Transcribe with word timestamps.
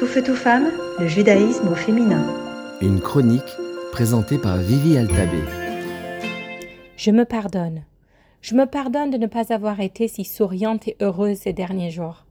Tout 0.00 0.06
feu, 0.06 0.22
tout 0.22 0.34
femme, 0.34 0.70
le 0.98 1.06
judaïsme 1.06 1.68
au 1.68 1.74
féminin. 1.74 2.24
Une 2.80 3.02
chronique 3.02 3.42
présentée 3.92 4.38
par 4.38 4.56
Vivi 4.56 4.96
Altabé. 4.96 5.36
Je 6.96 7.10
me 7.10 7.26
pardonne. 7.26 7.84
Je 8.40 8.54
me 8.54 8.64
pardonne 8.64 9.10
de 9.10 9.18
ne 9.18 9.26
pas 9.26 9.52
avoir 9.52 9.78
été 9.80 10.08
si 10.08 10.24
souriante 10.24 10.88
et 10.88 10.96
heureuse 11.02 11.40
ces 11.40 11.52
derniers 11.52 11.90
jours. 11.90 12.24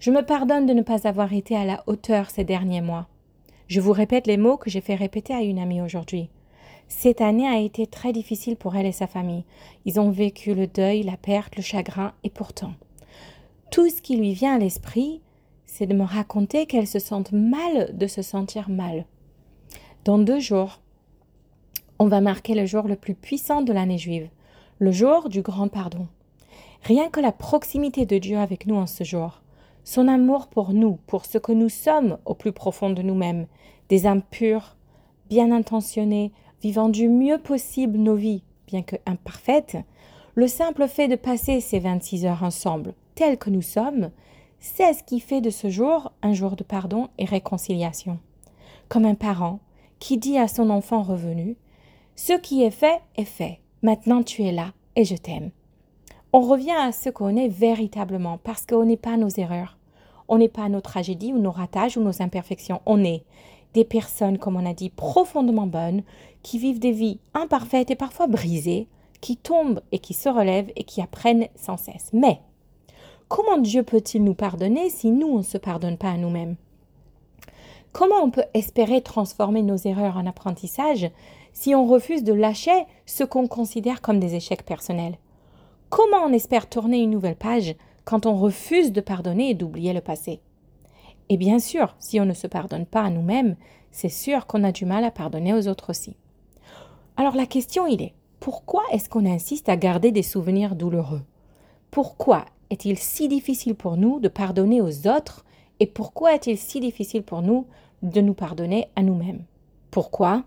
Je 0.00 0.10
me 0.10 0.22
pardonne 0.22 0.66
de 0.66 0.72
ne 0.72 0.82
pas 0.82 1.06
avoir 1.06 1.32
été 1.32 1.54
à 1.54 1.64
la 1.64 1.84
hauteur 1.86 2.30
ces 2.30 2.42
derniers 2.42 2.80
mois. 2.80 3.06
Je 3.68 3.80
vous 3.80 3.92
répète 3.92 4.26
les 4.26 4.36
mots 4.36 4.56
que 4.56 4.68
j'ai 4.68 4.80
fait 4.80 4.96
répéter 4.96 5.34
à 5.34 5.42
une 5.42 5.60
amie 5.60 5.82
aujourd'hui. 5.82 6.30
Cette 6.88 7.20
année 7.20 7.46
a 7.46 7.60
été 7.60 7.86
très 7.86 8.12
difficile 8.12 8.56
pour 8.56 8.74
elle 8.74 8.86
et 8.86 8.92
sa 8.92 9.06
famille. 9.06 9.44
Ils 9.84 10.00
ont 10.00 10.10
vécu 10.10 10.52
le 10.52 10.66
deuil, 10.66 11.04
la 11.04 11.16
perte, 11.16 11.54
le 11.54 11.62
chagrin, 11.62 12.12
et 12.24 12.30
pourtant, 12.30 12.74
tout 13.70 13.88
ce 13.88 14.02
qui 14.02 14.16
lui 14.16 14.32
vient 14.32 14.56
à 14.56 14.58
l'esprit, 14.58 15.20
c'est 15.66 15.86
de 15.86 15.94
me 15.94 16.04
raconter 16.04 16.66
qu'elle 16.66 16.86
se 16.86 16.98
sente 16.98 17.32
mal 17.32 17.96
de 17.96 18.06
se 18.06 18.22
sentir 18.22 18.68
mal. 18.68 19.06
Dans 20.04 20.18
deux 20.18 20.40
jours, 20.40 20.80
on 21.98 22.06
va 22.06 22.20
marquer 22.20 22.54
le 22.54 22.66
jour 22.66 22.84
le 22.84 22.96
plus 22.96 23.14
puissant 23.14 23.62
de 23.62 23.72
l'année 23.72 23.98
juive, 23.98 24.28
le 24.78 24.92
jour 24.92 25.28
du 25.28 25.42
grand 25.42 25.68
pardon. 25.68 26.06
Rien 26.82 27.08
que 27.08 27.20
la 27.20 27.32
proximité 27.32 28.04
de 28.04 28.18
Dieu 28.18 28.38
avec 28.38 28.66
nous 28.66 28.74
en 28.74 28.86
ce 28.86 29.04
jour, 29.04 29.40
son 29.84 30.08
amour 30.08 30.48
pour 30.48 30.72
nous, 30.72 30.98
pour 31.06 31.24
ce 31.24 31.38
que 31.38 31.52
nous 31.52 31.68
sommes 31.68 32.18
au 32.24 32.34
plus 32.34 32.52
profond 32.52 32.90
de 32.90 33.02
nous-mêmes, 33.02 33.46
des 33.88 34.06
âmes 34.06 34.22
pures, 34.22 34.76
bien 35.28 35.52
intentionnées, 35.52 36.32
vivant 36.62 36.88
du 36.88 37.08
mieux 37.08 37.38
possible 37.38 37.98
nos 37.98 38.16
vies, 38.16 38.42
bien 38.66 38.82
que 38.82 38.96
imparfaites, 39.06 39.76
le 40.34 40.48
simple 40.48 40.88
fait 40.88 41.08
de 41.08 41.16
passer 41.16 41.60
ces 41.60 41.78
26 41.78 42.26
heures 42.26 42.42
ensemble, 42.42 42.94
tels 43.14 43.38
que 43.38 43.50
nous 43.50 43.62
sommes, 43.62 44.10
c'est 44.64 44.94
ce 44.94 45.02
qui 45.02 45.20
fait 45.20 45.42
de 45.42 45.50
ce 45.50 45.68
jour 45.68 46.10
un 46.22 46.32
jour 46.32 46.56
de 46.56 46.64
pardon 46.64 47.08
et 47.18 47.26
réconciliation. 47.26 48.18
Comme 48.88 49.04
un 49.04 49.14
parent 49.14 49.60
qui 49.98 50.16
dit 50.16 50.38
à 50.38 50.48
son 50.48 50.70
enfant 50.70 51.02
revenu 51.02 51.56
Ce 52.16 52.32
qui 52.32 52.62
est 52.62 52.70
fait 52.70 53.02
est 53.14 53.26
fait. 53.26 53.60
Maintenant 53.82 54.22
tu 54.22 54.42
es 54.42 54.52
là 54.52 54.72
et 54.96 55.04
je 55.04 55.16
t'aime. 55.16 55.50
On 56.32 56.40
revient 56.40 56.74
à 56.80 56.92
ce 56.92 57.10
qu'on 57.10 57.36
est 57.36 57.48
véritablement 57.48 58.38
parce 58.38 58.64
qu'on 58.64 58.86
n'est 58.86 58.96
pas 58.96 59.18
nos 59.18 59.28
erreurs. 59.28 59.76
On 60.28 60.38
n'est 60.38 60.48
pas 60.48 60.70
nos 60.70 60.80
tragédies 60.80 61.34
ou 61.34 61.38
nos 61.38 61.52
ratages 61.52 61.98
ou 61.98 62.00
nos 62.00 62.22
imperfections. 62.22 62.80
On 62.86 63.04
est 63.04 63.22
des 63.74 63.84
personnes, 63.84 64.38
comme 64.38 64.56
on 64.56 64.64
a 64.66 64.72
dit, 64.72 64.88
profondément 64.88 65.66
bonnes, 65.66 66.02
qui 66.42 66.58
vivent 66.58 66.80
des 66.80 66.92
vies 66.92 67.20
imparfaites 67.34 67.90
et 67.90 67.96
parfois 67.96 68.28
brisées, 68.28 68.88
qui 69.20 69.36
tombent 69.36 69.82
et 69.92 69.98
qui 69.98 70.14
se 70.14 70.30
relèvent 70.30 70.72
et 70.74 70.84
qui 70.84 71.02
apprennent 71.02 71.48
sans 71.54 71.76
cesse. 71.76 72.08
Mais 72.14 72.40
Comment 73.28 73.58
Dieu 73.58 73.82
peut-il 73.82 74.22
nous 74.22 74.34
pardonner 74.34 74.90
si 74.90 75.10
nous, 75.10 75.28
on 75.28 75.38
ne 75.38 75.42
se 75.42 75.58
pardonne 75.58 75.96
pas 75.96 76.10
à 76.10 76.16
nous-mêmes? 76.16 76.56
Comment 77.92 78.22
on 78.22 78.30
peut 78.30 78.44
espérer 78.54 79.00
transformer 79.00 79.62
nos 79.62 79.76
erreurs 79.76 80.16
en 80.16 80.26
apprentissage 80.26 81.10
si 81.52 81.74
on 81.74 81.86
refuse 81.86 82.24
de 82.24 82.32
lâcher 82.32 82.84
ce 83.06 83.24
qu'on 83.24 83.46
considère 83.46 84.02
comme 84.02 84.20
des 84.20 84.34
échecs 84.34 84.64
personnels? 84.64 85.18
Comment 85.88 86.24
on 86.24 86.32
espère 86.32 86.68
tourner 86.68 86.98
une 86.98 87.10
nouvelle 87.10 87.36
page 87.36 87.76
quand 88.04 88.26
on 88.26 88.36
refuse 88.36 88.92
de 88.92 89.00
pardonner 89.00 89.50
et 89.50 89.54
d'oublier 89.54 89.92
le 89.92 90.00
passé? 90.00 90.40
Et 91.28 91.36
bien 91.36 91.58
sûr, 91.58 91.94
si 91.98 92.20
on 92.20 92.26
ne 92.26 92.34
se 92.34 92.46
pardonne 92.46 92.84
pas 92.84 93.02
à 93.02 93.10
nous-mêmes, 93.10 93.56
c'est 93.90 94.08
sûr 94.08 94.46
qu'on 94.46 94.64
a 94.64 94.72
du 94.72 94.84
mal 94.84 95.04
à 95.04 95.10
pardonner 95.10 95.54
aux 95.54 95.68
autres 95.68 95.90
aussi. 95.90 96.16
Alors 97.16 97.36
la 97.36 97.46
question 97.46 97.86
il 97.86 98.02
est, 98.02 98.12
pourquoi 98.40 98.82
est-ce 98.92 99.08
qu'on 99.08 99.24
insiste 99.24 99.68
à 99.68 99.76
garder 99.76 100.10
des 100.10 100.24
souvenirs 100.24 100.74
douloureux? 100.74 101.22
Pourquoi 101.90 102.44
est-il 102.74 102.98
si 102.98 103.28
difficile 103.28 103.76
pour 103.76 103.96
nous 103.96 104.18
de 104.18 104.26
pardonner 104.26 104.80
aux 104.80 105.06
autres 105.06 105.44
et 105.78 105.86
pourquoi 105.86 106.34
est-il 106.34 106.58
si 106.58 106.80
difficile 106.80 107.22
pour 107.22 107.40
nous 107.40 107.66
de 108.02 108.20
nous 108.20 108.34
pardonner 108.34 108.88
à 108.96 109.02
nous-mêmes? 109.02 109.44
Pourquoi? 109.92 110.42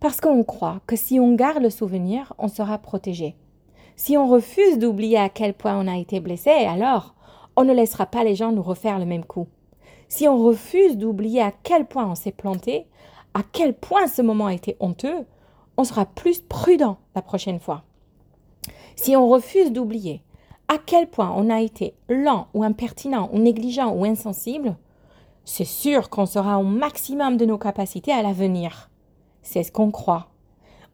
Parce 0.00 0.20
qu'on 0.20 0.42
croit 0.42 0.80
que 0.88 0.96
si 0.96 1.20
on 1.20 1.36
garde 1.36 1.62
le 1.62 1.70
souvenir, 1.70 2.34
on 2.38 2.48
sera 2.48 2.76
protégé. 2.78 3.36
Si 3.94 4.16
on 4.16 4.26
refuse 4.28 4.80
d'oublier 4.80 5.16
à 5.16 5.28
quel 5.28 5.54
point 5.54 5.78
on 5.78 5.86
a 5.86 5.96
été 5.96 6.18
blessé, 6.18 6.50
alors 6.50 7.14
on 7.54 7.62
ne 7.62 7.72
laissera 7.72 8.06
pas 8.06 8.24
les 8.24 8.34
gens 8.34 8.50
nous 8.50 8.62
refaire 8.62 8.98
le 8.98 9.04
même 9.04 9.24
coup. 9.24 9.46
Si 10.08 10.26
on 10.26 10.42
refuse 10.42 10.98
d'oublier 10.98 11.40
à 11.40 11.52
quel 11.52 11.86
point 11.86 12.10
on 12.10 12.16
s'est 12.16 12.32
planté, 12.32 12.86
à 13.32 13.42
quel 13.44 13.74
point 13.74 14.08
ce 14.08 14.22
moment 14.22 14.46
a 14.46 14.54
été 14.54 14.76
honteux, 14.80 15.24
on 15.76 15.84
sera 15.84 16.04
plus 16.04 16.40
prudent 16.40 16.98
la 17.14 17.22
prochaine 17.22 17.60
fois. 17.60 17.84
Si 18.96 19.14
on 19.14 19.28
refuse 19.28 19.70
d'oublier 19.70 20.20
à 20.72 20.78
quel 20.78 21.06
point 21.06 21.30
on 21.36 21.50
a 21.50 21.60
été 21.60 21.92
lent 22.08 22.46
ou 22.54 22.64
impertinent 22.64 23.28
ou 23.30 23.38
négligent 23.38 23.92
ou 23.94 24.06
insensible, 24.06 24.74
c'est 25.44 25.66
sûr 25.66 26.08
qu'on 26.08 26.24
sera 26.24 26.58
au 26.58 26.62
maximum 26.62 27.36
de 27.36 27.44
nos 27.44 27.58
capacités 27.58 28.10
à 28.10 28.22
l'avenir. 28.22 28.88
C'est 29.42 29.64
ce 29.64 29.70
qu'on 29.70 29.90
croit. 29.90 30.28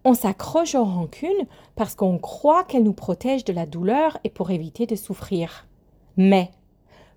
On 0.05 0.15
s'accroche 0.15 0.75
aux 0.75 0.83
rancunes 0.83 1.47
parce 1.77 1.95
qu'on 1.95 2.19
croit 2.19 2.65
qu'elles 2.65 2.83
nous 2.83 2.93
protègent 2.93 3.45
de 3.45 3.53
la 3.53 3.67
douleur 3.67 4.19
et 4.25 4.31
pour 4.31 4.51
éviter 4.51 4.85
de 4.87 4.97
souffrir. 4.97 5.69
Mais 6.17 6.51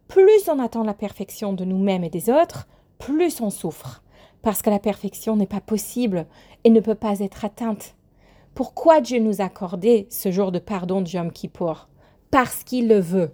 plus 0.07 0.47
on 0.47 0.59
attend 0.59 0.83
la 0.83 0.93
perfection 0.93 1.53
de 1.53 1.65
nous-mêmes 1.65 2.03
et 2.03 2.11
des 2.11 2.29
autres, 2.29 2.67
plus 2.99 3.41
on 3.41 3.49
souffre, 3.49 4.03
parce 4.43 4.61
que 4.61 4.69
la 4.69 4.77
perfection 4.77 5.35
n'est 5.35 5.47
pas 5.47 5.61
possible 5.61 6.27
et 6.63 6.69
ne 6.69 6.79
peut 6.79 6.93
pas 6.93 7.21
être 7.21 7.43
atteinte. 7.43 7.95
Pourquoi 8.53 9.01
Dieu 9.01 9.19
nous 9.19 9.41
a 9.41 9.45
accordé 9.45 10.05
ce 10.11 10.29
jour 10.31 10.51
de 10.51 10.59
pardon 10.59 11.01
de 11.01 11.09
Yom 11.09 11.31
Kippour 11.31 11.87
parce 12.31 12.63
qu'il 12.63 12.87
le 12.87 12.99
veut, 12.99 13.33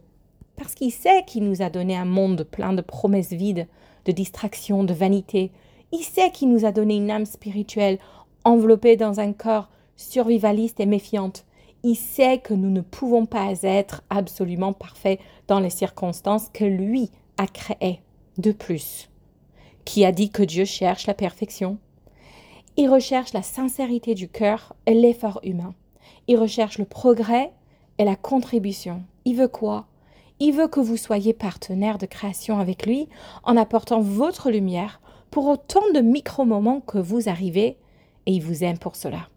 parce 0.56 0.74
qu'il 0.74 0.92
sait 0.92 1.24
qu'il 1.26 1.44
nous 1.44 1.62
a 1.62 1.70
donné 1.70 1.96
un 1.96 2.06
monde 2.06 2.44
plein 2.44 2.74
de 2.74 2.82
promesses 2.82 3.32
vides, 3.32 3.68
de 4.06 4.12
distractions, 4.12 4.84
de 4.84 4.94
vanité. 4.94 5.52
Il 5.92 6.04
sait 6.04 6.32
qu'il 6.32 6.50
nous 6.50 6.66
a 6.66 6.72
donné 6.72 6.96
une 6.96 7.12
âme 7.12 7.28
spirituelle 7.28 8.00
enveloppée 8.44 8.98
dans 8.98 9.20
un 9.20 9.34
corps 9.34 9.70
survivaliste 9.96 10.80
et 10.80 10.88
méfiante. 10.88 11.46
Il 11.84 11.96
sait 11.96 12.40
que 12.40 12.56
nous 12.56 12.72
ne 12.72 12.82
pouvons 12.82 13.28
pas 13.28 13.54
être 13.62 14.02
absolument 14.10 14.74
parfaits 14.74 15.20
dans 15.48 15.60
les 15.60 15.70
circonstances 15.70 16.50
que 16.52 16.66
lui 16.66 17.12
a 17.38 17.46
créées. 17.46 18.02
De 18.40 18.52
plus, 18.52 19.10
qui 19.86 20.06
a 20.06 20.12
dit 20.12 20.30
que 20.30 20.44
Dieu 20.44 20.66
cherche 20.66 21.06
la 21.06 21.14
perfection? 21.14 21.78
Il 22.78 22.90
recherche 22.90 23.34
la 23.34 23.44
sincérité 23.44 24.16
du 24.16 24.28
cœur 24.28 24.76
et 24.86 24.94
l'effort 24.94 25.40
humain. 25.44 25.74
Il 26.28 26.38
recherche 26.38 26.78
le 26.78 26.86
progrès 26.86 27.52
et 27.98 28.06
la 28.06 28.16
contribution. 28.16 29.04
Il 29.26 29.36
veut 29.36 29.48
quoi? 29.48 29.88
Il 30.40 30.54
veut 30.54 30.68
que 30.68 30.80
vous 30.80 30.98
soyez 30.98 31.34
partenaire 31.34 31.98
de 31.98 32.06
création 32.06 32.60
avec 32.60 32.86
lui 32.86 33.10
en 33.44 33.58
apportant 33.58 34.02
votre 34.02 34.52
lumière 34.52 35.02
pour 35.32 35.48
autant 35.48 35.92
de 35.94 36.00
micro-moments 36.00 36.82
que 36.82 37.00
vous 37.00 37.28
arrivez 37.28 37.78
et 38.26 38.32
il 38.32 38.42
vous 38.42 38.64
aime 38.64 38.78
pour 38.78 38.96
cela. 38.96 39.30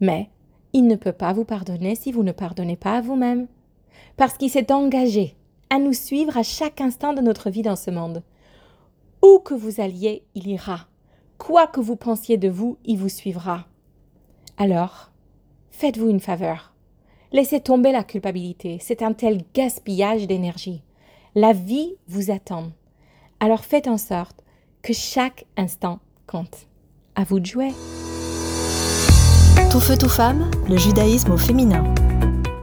Mais 0.00 0.30
il 0.72 0.86
ne 0.86 0.94
peut 0.94 1.12
pas 1.12 1.32
vous 1.32 1.44
pardonner 1.44 1.94
si 1.94 2.12
vous 2.12 2.22
ne 2.22 2.32
pardonnez 2.32 2.76
pas 2.76 2.98
à 2.98 3.00
vous-même. 3.00 3.48
Parce 4.16 4.36
qu'il 4.36 4.50
s'est 4.50 4.72
engagé 4.72 5.34
à 5.70 5.78
nous 5.78 5.94
suivre 5.94 6.36
à 6.36 6.42
chaque 6.42 6.80
instant 6.80 7.12
de 7.12 7.20
notre 7.20 7.50
vie 7.50 7.62
dans 7.62 7.76
ce 7.76 7.90
monde. 7.90 8.22
Où 9.22 9.38
que 9.38 9.54
vous 9.54 9.80
alliez, 9.80 10.24
il 10.34 10.46
ira. 10.48 10.86
Quoi 11.38 11.66
que 11.66 11.80
vous 11.80 11.96
pensiez 11.96 12.36
de 12.36 12.48
vous, 12.48 12.78
il 12.84 12.98
vous 12.98 13.08
suivra. 13.08 13.66
Alors, 14.58 15.10
faites-vous 15.70 16.08
une 16.08 16.20
faveur. 16.20 16.75
Laissez 17.36 17.60
tomber 17.60 17.92
la 17.92 18.02
culpabilité, 18.02 18.78
c'est 18.80 19.02
un 19.02 19.12
tel 19.12 19.42
gaspillage 19.52 20.26
d'énergie. 20.26 20.80
La 21.34 21.52
vie 21.52 21.96
vous 22.08 22.30
attend. 22.30 22.72
Alors 23.40 23.62
faites 23.62 23.88
en 23.88 23.98
sorte 23.98 24.42
que 24.80 24.94
chaque 24.94 25.44
instant 25.58 25.98
compte. 26.26 26.66
À 27.14 27.24
vous 27.24 27.38
de 27.38 27.44
jouer. 27.44 27.72
Tout 29.70 29.80
feu, 29.80 29.98
tout 29.98 30.08
femme, 30.08 30.50
le 30.66 30.78
judaïsme 30.78 31.32
au 31.32 31.36
féminin. 31.36 31.84